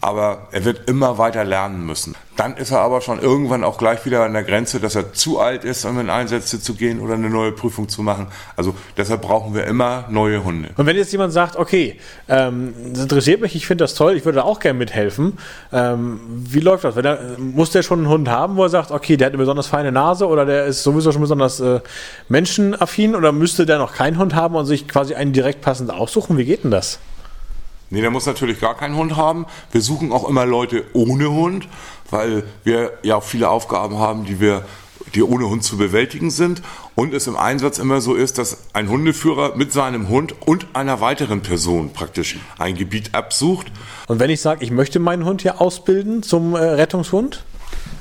[0.00, 2.14] aber er wird immer weiter lernen müssen.
[2.36, 5.40] Dann ist er aber schon irgendwann auch gleich wieder an der Grenze, dass er zu
[5.40, 8.28] alt ist, um in Einsätze zu gehen oder eine neue Prüfung zu machen.
[8.56, 10.70] Also deshalb brauchen wir immer neue Hunde.
[10.76, 14.24] Und wenn jetzt jemand sagt, okay, ähm, das interessiert mich, ich finde das toll, ich
[14.24, 15.36] würde da auch gerne mithelfen,
[15.70, 16.96] ähm, wie läuft das?
[16.96, 19.66] Er, muss der schon einen Hund haben, wo er sagt, okay, der hat eine besonders
[19.66, 21.80] feine Nase oder der ist sowieso schon besonders äh,
[22.30, 26.38] menschenaffin oder müsste der noch keinen Hund haben und sich quasi einen direkt passend aussuchen?
[26.38, 27.00] Wie geht denn das?
[27.90, 29.46] Nee, der muss natürlich gar keinen Hund haben.
[29.72, 31.68] Wir suchen auch immer Leute ohne Hund,
[32.08, 34.64] weil wir ja auch viele Aufgaben haben, die wir
[35.14, 36.62] die ohne Hund zu bewältigen sind
[36.94, 41.00] und es im Einsatz immer so ist, dass ein Hundeführer mit seinem Hund und einer
[41.00, 43.66] weiteren Person praktisch ein Gebiet absucht.
[44.06, 47.44] Und wenn ich sage, ich möchte meinen Hund hier ausbilden zum äh, Rettungshund?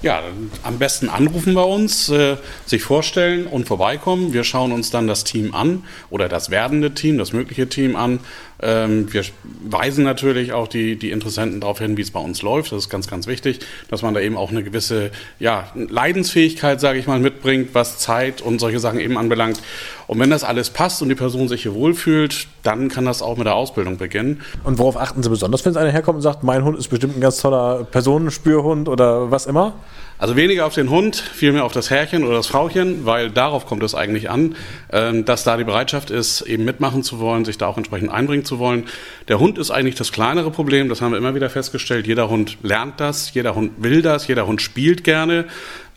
[0.01, 4.31] Ja, dann am besten anrufen bei uns, äh, sich vorstellen und vorbeikommen.
[4.31, 8.19] Wir schauen uns dann das Team an oder das werdende Team, das mögliche Team an.
[8.61, 9.23] Ähm, wir
[9.63, 12.71] weisen natürlich auch die, die Interessenten darauf hin, wie es bei uns läuft.
[12.71, 16.99] Das ist ganz, ganz wichtig, dass man da eben auch eine gewisse ja, Leidensfähigkeit, sage
[16.99, 19.61] ich mal, mitbringt, was Zeit und solche Sachen eben anbelangt.
[20.07, 23.37] Und wenn das alles passt und die Person sich hier wohlfühlt, dann kann das auch
[23.37, 24.41] mit der Ausbildung beginnen.
[24.63, 27.21] Und worauf achten Sie besonders, wenn einer herkommt und sagt, mein Hund ist bestimmt ein
[27.21, 29.75] ganz toller Personenspürhund oder was immer?
[30.19, 33.83] Also weniger auf den Hund, vielmehr auf das Herrchen oder das Frauchen, weil darauf kommt
[33.83, 34.57] es eigentlich an,
[34.91, 38.43] ähm, dass da die Bereitschaft ist, eben mitmachen zu wollen, sich da auch entsprechend einbringen
[38.43, 38.83] zu wollen.
[39.29, 42.05] Der Hund ist eigentlich das kleinere Problem, das haben wir immer wieder festgestellt.
[42.05, 45.45] Jeder Hund lernt das, jeder Hund will das, jeder Hund spielt gerne.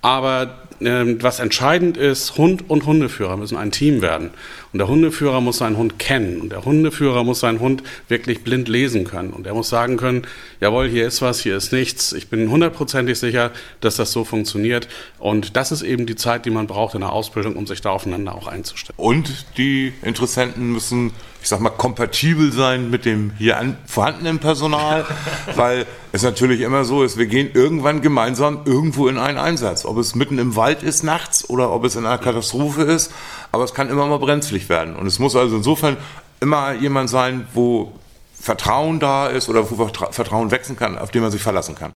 [0.02, 4.30] Aber ähm, was entscheidend ist, Hund und Hundeführer müssen ein Team werden.
[4.72, 6.40] Und der Hundeführer muss seinen Hund kennen.
[6.40, 9.30] Und der Hundeführer muss seinen Hund wirklich blind lesen können.
[9.30, 10.26] Und er muss sagen können,
[10.60, 12.12] jawohl, hier ist was, hier ist nichts.
[12.14, 14.88] Ich bin hundertprozentig sicher, dass das so funktioniert.
[15.18, 17.90] Und das ist eben die Zeit, die man braucht in der Ausbildung, um sich da
[17.90, 18.94] aufeinander auch einzustellen.
[18.96, 25.04] Und die Interessenten müssen, ich sag mal, kompatibel sein mit dem hier an, vorhandenen Personal,
[25.54, 29.84] weil es natürlich immer so ist, wir gehen irgendwann gemeinsam irgendwo in einen Einsatz.
[29.84, 33.12] Ob es mitten im Wald ist nachts oder ob es in einer Katastrophe ist,
[33.50, 34.96] aber es kann immer mal brenzlig werden.
[34.96, 35.96] Und es muss also insofern
[36.40, 37.92] immer jemand sein, wo
[38.34, 41.92] Vertrauen da ist oder wo Vertrauen wechseln kann, auf den man sich verlassen kann.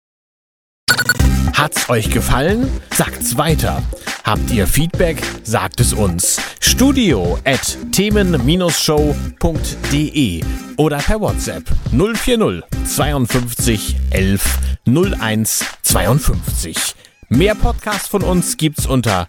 [1.54, 2.68] Hat's euch gefallen?
[2.92, 3.82] Sagt's weiter.
[4.24, 5.22] Habt ihr Feedback?
[5.44, 6.40] Sagt es uns.
[6.60, 10.44] Studio at themen-show.de
[10.76, 16.94] oder per WhatsApp 040 52 11 01 52.
[17.28, 19.28] Mehr Podcasts von uns gibt's unter